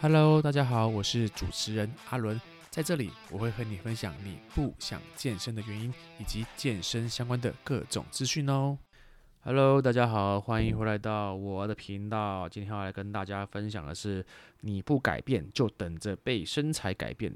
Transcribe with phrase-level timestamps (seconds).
[0.00, 8.78] Hello，大家好，我是主持人阿伦，在这里我会和你分享你不想健身的原因，以及健身相关的各种资讯哦。
[9.40, 12.48] Hello，大家好，欢迎回来到我的频道。
[12.48, 14.24] 今天要来跟大家分享的是，
[14.60, 17.34] 你不改变就等着被身材改变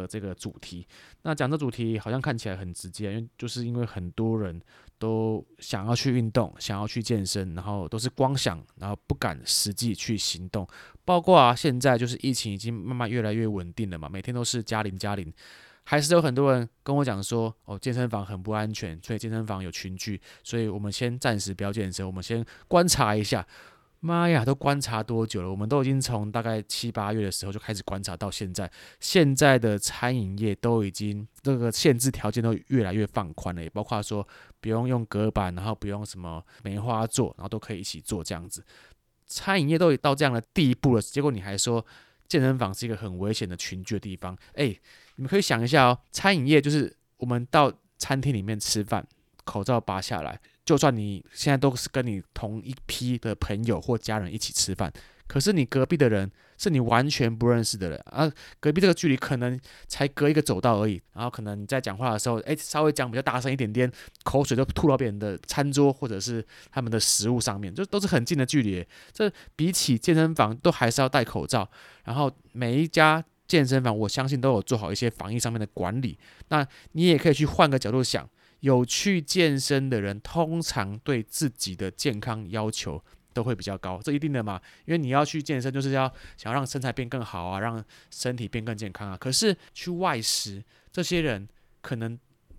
[0.00, 0.86] 的这个主题。
[1.22, 4.60] 那讲这主题好像看起来很直接，因为就是因为很多人。
[5.02, 10.64] 都想要去运动，想要去健身，然后都是光想，然后不敢实际去行动。
[11.04, 15.32] 包括啊，现在就是疫情已经慢慢越来越稳定了嘛，每天都是加零加零，
[15.82, 23.44] 还是有很多人跟我讲说，哦，健身房很不安全，所以健身房有群聚，所以我们先暂时不要健身，我们先观察一下。
[24.04, 25.48] 妈呀，都观察多久了？
[25.48, 34.26] 我们都已经从大概七八月的时候就开始观察到现在，现在的餐饮业都已经这个限制条件都越来越放宽了，也包括说
[34.60, 38.64] 不用用隔板，然后不用什么梅花座，然后都可以一起做这样子。
[39.28, 41.86] 餐饮业都已到这样的地步了，结果你还说
[42.26, 44.36] 健身房是一个很危险的群聚的地方？
[44.54, 44.76] 哎，
[45.14, 49.06] 你们可以想一下哦，餐饮业就是我们到餐厅里面吃饭，
[49.44, 50.40] 口罩拔下来。
[50.64, 54.92] 就算你现在都是跟你同一批的朋友或家人一起吃饭，
[55.26, 63.90] 可是你隔壁的人是你完全不认识的人啊，隔壁这个距离可能才隔一个走道而已，然后可能你在讲话的时候，哎，稍微讲比较大声一点点，
[64.22, 68.86] 口水就吐到别人的餐桌或者是他们的食物上面，就都是很近的距离。
[69.12, 71.68] 这比起健身房都还是要戴口罩，
[72.04, 76.16] 然后每一家健身房我相信都有做好一些防疫上面的管理。
[76.50, 78.28] 那你也可以去换个角度想。
[78.62, 89.16] 有去健身的人，通常对自己的健康要求都会比较高，这一定的嘛，因为你要去健身，就是要想让身材变更好啊，让身体变更健康啊。
[89.16, 91.48] 可是去外食，这些人
[91.80, 92.16] 可能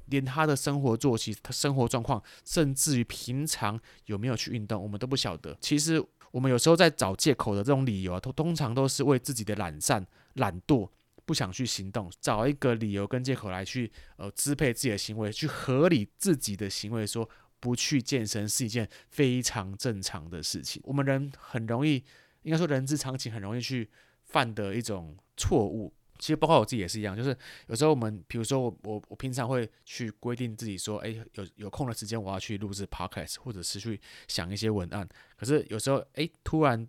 [0.07, 5.57] 连他的生活作息、他生活状况，甚至于平常有没有去运动，我们都不晓得。
[5.61, 10.89] 其实我们有时候在找借口的这种理由啊，都通常都是为自己的懒散、懒惰。
[11.25, 17.29] 不想去行动，找一个理由跟借口来去呃支配自己的行为，去合理自己的行为，说
[17.59, 20.81] 不去健身是一件非常正常的事情。
[20.85, 22.03] 我们人很容易，
[22.41, 23.89] 应该说人之常情，很容易去
[24.23, 25.93] 犯的一种错误。
[26.19, 27.35] 其实包括我自己也是一样，就是
[27.67, 35.07] 有时候我们，比如说我我我平常会去规定自己说，哎，有有空的时间我要去录制 podcast，或者是去想一些文案。
[35.37, 36.87] 可是有时候哎，突然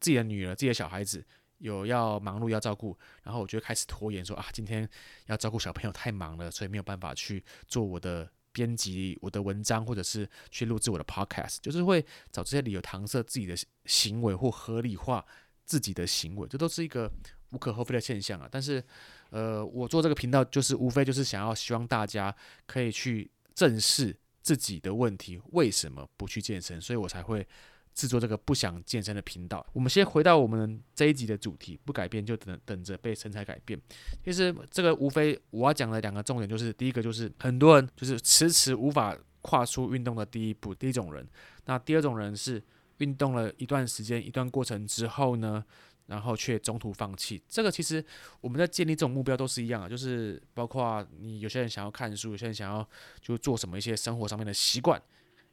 [0.00, 1.24] 自己的女儿、自己的小孩子。
[1.64, 4.86] 有要忙碌要照顾，然后我就开始拖延说啊，今天
[5.28, 15.24] 要照顾小朋友太忙了，所以没有办法去做我的编辑、我的文章，或者是去录制我的 podcast，就是会找这些理由搪塞自己的行为或合理化
[15.64, 17.10] 自己的行为，这都是一个
[17.52, 18.46] 无可厚非的现象啊。
[18.50, 18.84] 但是，
[19.30, 22.36] 呃，我做这个频道就是无非就是想要希望大家
[22.66, 27.48] 可以去正视自己的问题，为什么不去健身，所以我才会。
[27.94, 33.80] 制作这个不想健身的频道，我们先回到我们这一集的主题，不改变就等等着被身材改变。
[34.24, 41.26] 其实这个无非我要讲的两个重点，就是第一个就是很多人就是迟迟无法跨出运动的第一步，第一种人。
[41.66, 42.60] 那第二种人是
[42.98, 45.64] 运动了一段时间、一段过程之后呢，
[46.06, 47.40] 然后却中途放弃。
[47.48, 48.04] 这个其实
[48.40, 52.86] 我们在建立这种目标都是一样的，就是包括你有些人想要看书，有些人想要
[53.20, 55.00] 就做什么一些生活上面的习惯。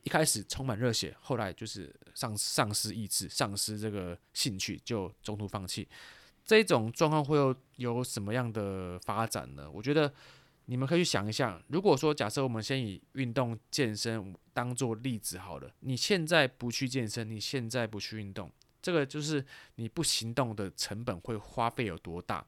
[0.04, 5.88] 一开始充满热血，后来就是丧丧失意志，丧失这个兴趣，就中途放弃。
[6.44, 9.70] 这种状况会有有什么样的发展呢？
[9.70, 10.12] 我觉得
[10.66, 11.62] 你们可以去想一下。
[11.68, 18.52] 如果说假设我们先以运动健身当做例子好了，你现在不去健身，你现在不去运动，
[18.82, 19.46] 这个就是
[19.76, 22.44] 你不行动的成本会花费有多大？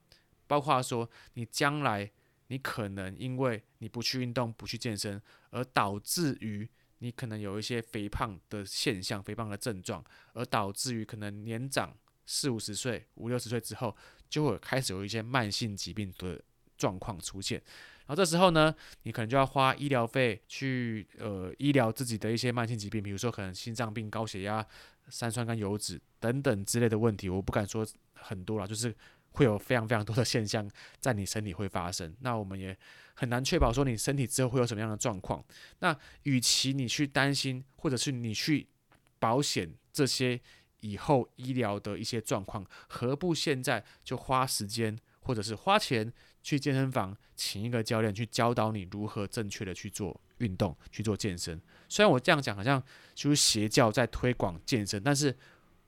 [0.47, 2.11] 包括说你将来
[2.47, 5.21] 你可能因为你不去运动、不去健身，
[5.51, 6.67] 而导致于。
[6.99, 11.95] 你可能有一些肥胖的现象，肥胖的症状，而导致于可能年长
[12.25, 13.95] 四五十岁、五六十岁之后，
[14.29, 16.41] 就会开始有一些慢性疾病的
[16.77, 17.61] 状况出现。
[18.05, 18.73] 然后这时候呢，
[19.03, 24.65] 你可能就要花医疗费去呃医疗自己的一些慢性疾病，比如说可能心脏病、高血压、
[25.09, 27.29] 三酸甘油脂等等之类的问题。
[27.29, 28.95] 我不敢说很多了，就是。
[29.33, 30.69] 会有非常非常多的现象
[30.99, 32.77] 在你身体会发生，那我们也
[33.15, 35.43] 很难确保说你身体之后会有什么样的状况。
[35.79, 38.67] 那与其你去担心，或者是你去
[39.19, 40.39] 保险这些
[40.81, 46.11] 以后医疗的一些状况，何不现在就花时间，或者是花钱
[46.41, 51.59] 去健身房，请一个教练去教导你如何正确的去做运动，去做健身。
[51.89, 52.81] 虽然我这样讲好像
[53.15, 55.35] 就是邪教在推广健身，但是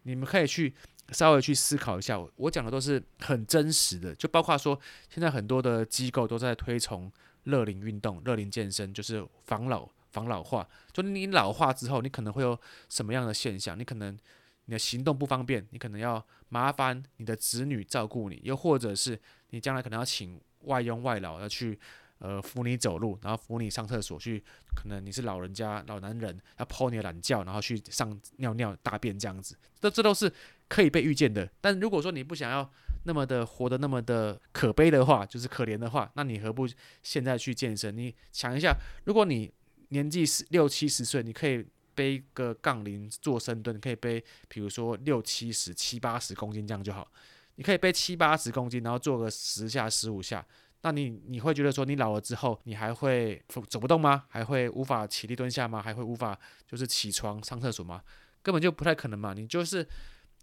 [0.03, 0.73] 你们可以去。
[1.09, 4.79] 稍微去思考一下，我讲的都是很真实的，就包括说，
[5.09, 7.11] 现在很多的机构都在推崇
[7.43, 10.67] 乐龄运动、乐龄健身，就是防老、防老化。
[10.91, 12.59] 就你老化之后，你可能会有
[12.89, 13.77] 什么样的现象？
[13.77, 14.17] 你可能
[14.65, 19.19] 你的行动不方便，你可能要麻烦你的子女照顾你，又或者是
[19.51, 21.79] 你将来可能要请外佣外劳要去。
[22.19, 24.41] 呃，扶你走路，然后扶你上厕所去，
[24.73, 30.31] 可能你是老人家、老男人，要泡你的懒觉，然后去上尿尿、大便这样子，这这都是
[30.67, 31.49] 可以被预见的。
[31.61, 32.69] 但如果说你不想要
[33.03, 36.67] 那么的活得那么的可悲的话，就是可怜的话，那你何不
[37.03, 37.95] 现在去健身？
[37.95, 38.75] 你想一下，
[39.05, 39.51] 如果你
[39.89, 47.09] 年纪是六七十岁，你可以背个杠铃做深蹲，可以背，比如说六七十、七八十公斤这样就好。
[47.55, 50.45] 你可以背七八十公斤，然后做个十下、十五下。
[50.81, 54.25] 那你你会觉得说你老了之后你还会走不动吗？
[54.29, 55.81] 还会无法起立蹲下吗？
[55.81, 56.37] 还会无法
[56.67, 58.01] 就是起床上厕所吗？
[58.43, 59.33] 根本就不太可能嘛！
[59.33, 59.87] 你就是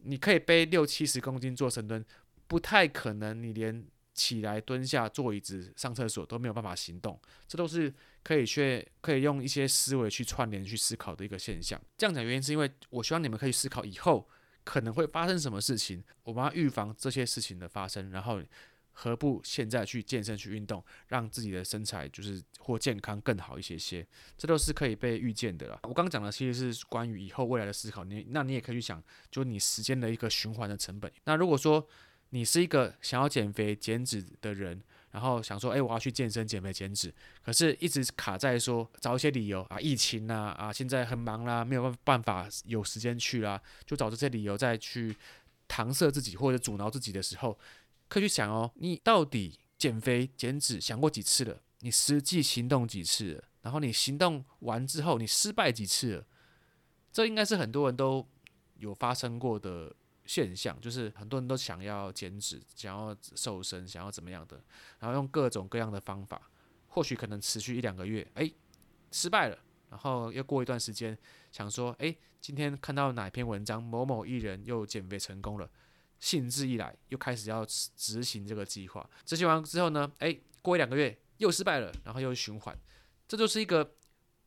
[0.05, 2.05] 你可以背六七十公斤做深蹲，
[2.47, 3.85] 不太可能你连
[4.15, 7.19] 起来蹲下坐椅子上厕所都没有办法行动。
[7.49, 11.81] 这都是可以去可以用一些思维去串联去思考的一个现象。
[11.97, 14.29] 这样讲原因是因为我希望你们可以思考以后
[14.65, 18.43] 可能会发生什么事情，我们要预防这些事情的发生，然后。
[18.93, 24.07] 何不现在去健身去运动，让自己的身材就是或健康更好一些些？
[24.37, 25.81] 这都是可以被预见的啦。
[25.85, 31.11] 我刚讲的其实是关于以后未来的思考，你那你也可以去想，就你时间的一个循环的成本。
[31.25, 31.87] 那如果说
[32.31, 37.13] 你是一个想要减肥减脂的人，然后想说，哎，我要去健身减肥减脂，
[37.43, 45.15] 可是一直卡在说找一些理由啊，疫情呐啊，啊，现在很忙啦，没有办办法有时间去啦，就找这些理由再去
[45.69, 47.59] 搪塞自己或者阻挠自己的时候。
[48.13, 51.63] 可以去想哦，你到底减肥减脂想过几次了？
[51.79, 53.45] 你实际行动几次了？
[53.63, 56.27] 然后你行动完之后，你失败几次了？
[57.11, 58.29] 这应该是很多人都
[58.77, 59.91] 有发生过的
[60.27, 64.63] 现象，就是很多人都想要减脂、想要瘦身、想要怎么样的，
[64.99, 66.51] 然后用各种各样的方法，
[66.89, 68.55] 或许可能持续一两个月，诶，
[69.11, 69.59] 失败了，
[69.89, 71.17] 然后又过一段时间，
[71.51, 75.71] 想说，诶，今天看到哪篇文章，某某艺人又减肥成功了。
[76.23, 79.11] 兴致一来，又开始要执行这个计划。
[79.25, 82.79] 执行完之后呢，诶，过一两个月又失败了，然后又循环。
[83.27, 83.97] 这就是一个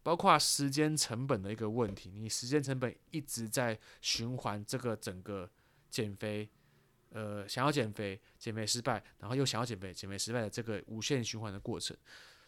[0.01, 2.09] 包括时间成本的一个问题。
[2.15, 5.51] 你时间成本一直在循环这个整个
[5.89, 6.49] 减肥，
[7.09, 11.95] 呃，想要减肥，减肥失败，然后又想要减肥，减肥失败的这个无限循环的过程。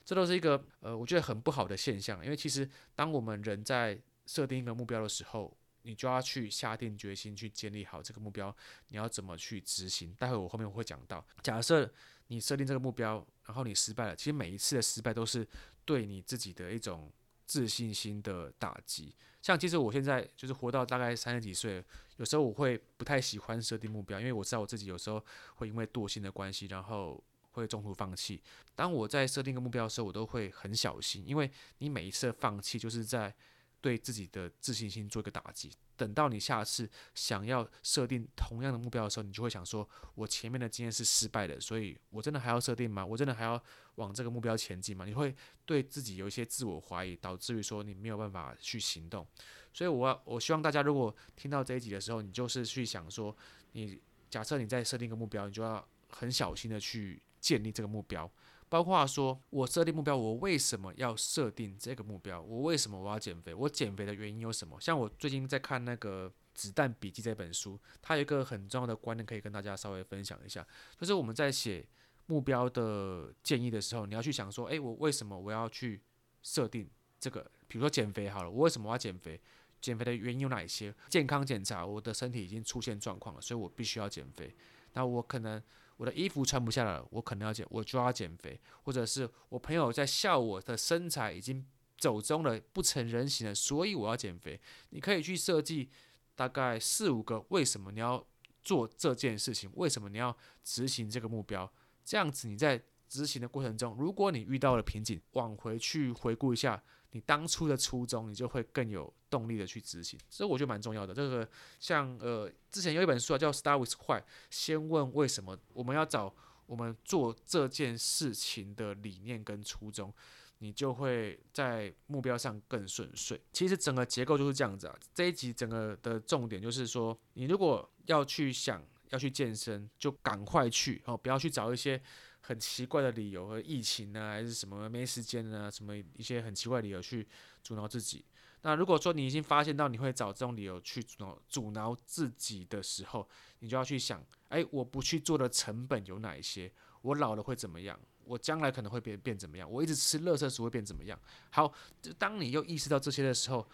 [0.05, 2.23] 这都是一个呃，我觉得很不好的现象。
[2.23, 5.56] 因为其实当我们人在设定一个目标的时候，
[5.87, 8.53] 你就要去下定决心去建立好这个目标，
[8.89, 10.13] 你要怎么去执行？
[10.15, 11.25] 待会我后面我会讲到。
[11.41, 11.89] 假设
[12.27, 15.47] 你设定这个目标，然后你失败了，其实每一次的失败都是
[15.85, 17.09] 对你自己的一种
[17.45, 19.15] 自信心的打击。
[19.41, 21.81] 像其实我现在就是活到大概三十几岁，
[22.17, 25.23] 有时候我会不太喜欢设定目标，因为我知道我自己有时候
[25.55, 28.43] 会因为惰性的关系，然后会中途放弃。
[28.75, 33.33] 当我在设定一个目标的时候，我都会很小心，因为你每一次放弃就是在。
[33.81, 35.71] 对自己的自信心做一个打击。
[35.95, 43.03] 等到你下次想要设定同样的目标的时候，你就会想说：我前面的经验是失败的，所以我真的还要设定吗？
[43.03, 43.61] 我真的还要
[43.95, 45.05] 往这个目标前进吗？
[45.05, 45.35] 你会
[45.65, 49.25] 对自己有一些自我怀疑，导致于说你没有办法去行动。
[49.73, 53.35] 所以，我我希望大家如果听到这一集的时候，你就是去想说：
[53.71, 53.99] 你
[54.29, 58.31] 假设你在设定一个目标，你就要很小心的去建立这个目标。
[58.69, 62.41] 包括说，我设定目标，我为什么要设定这个目标？
[62.41, 63.53] 我为什么我要减肥？
[63.53, 64.77] 我减肥的原因有什么？
[64.81, 70.67] 像我最近在看那个《子弹笔记》这本书，它有一个很重要的观念可以跟大家稍微分享一下，
[70.99, 71.87] 就是我们在写
[72.25, 76.01] 目标的建议的时候，你要去想说，诶，我为什么我要去
[76.43, 76.89] 设定
[77.19, 77.49] 这个？
[77.69, 79.39] 比如说减肥好了，我为什么我要减肥？
[79.79, 80.93] 减肥的原因有哪些？
[81.07, 84.53] 健康检查，我的身体已经出现状况了，所以我必须要减肥。
[84.91, 85.63] 那我可能。
[85.97, 91.65] 我的衣服穿不下了，我可能要减，我就要减肥，或者是我朋友在笑我的身材已经
[91.97, 94.59] 走钟了，不成人形了，所以我要减肥。
[94.91, 95.89] 你可以去设计
[96.35, 98.25] 大概四五个为什么你要
[98.63, 101.71] 做这件事情，为什么你要执行这个目标，
[102.05, 106.81] 这样子你在执行的过程中，如果你遇到了瓶颈，往回去回顾一下。
[107.17, 111.11] 你当初的初衷，你就会更有动力的去执行，所以我觉得蛮重要的。
[111.11, 114.19] 这个像呃，之前有一本书啊，叫《Start with Why》，
[114.51, 116.31] 先问为什么，我们要找
[116.67, 120.13] 我们做这件事情的理念跟初衷，
[120.59, 123.41] 你就会在目标上更顺遂。
[123.51, 124.95] 其实整个结构就是这样子啊。
[125.11, 131.99] 这一集整个的重点就是说，你如果要去想要去健身，就赶快去哦，不要去找一些。
[132.47, 135.69] 很奇怪的理由和疫情呢，还是什么没时间呢？
[135.69, 137.27] 什么一些很奇怪的理由去
[137.61, 138.23] 阻挠自己。
[138.61, 143.27] 那如果说你已经发现到你会找这种理由去阻挠阻挠自己的时候，
[143.59, 146.71] 你就要去想：哎，我不去做的成本有哪一些？
[147.01, 147.99] 我老了会怎么样？
[148.23, 149.69] 我将来可能会变变怎么样？
[149.69, 151.19] 我一直吃垃圾食会变怎么样？
[151.49, 151.73] 好，
[152.17, 153.67] 当你又意识到这些的时候，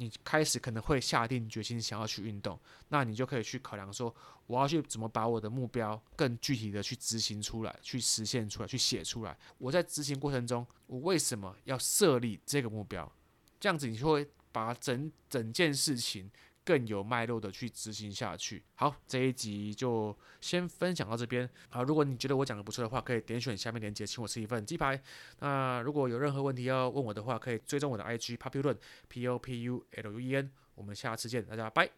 [0.00, 4.14] 你开始可能会下定决心想要去运动，那你就可以去考量说，
[4.46, 9.38] 我要去怎么把我的目标更具体的去执行出来，去实现出来，去写出来。
[9.58, 13.12] 我在执行过程中，我为什么要设立这个目标？
[13.60, 16.30] 这样子你就会把整整件事情。
[16.64, 18.62] 更有脉络的去执行下去。
[18.74, 21.48] 好，这一集就先分享到这边。
[21.68, 25.00] 好，如果你觉得我讲的不错的话，可以点选下面链接，请我吃一份鸡排。
[25.38, 28.76] 那如果有任何问题要问我的话，可以追踪我的 IG Populuen
[29.08, 30.50] P O P U L U E N。
[30.74, 31.88] 我们下次见，大家拜。